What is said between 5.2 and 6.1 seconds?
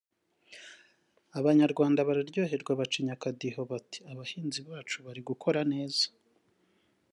gukora neza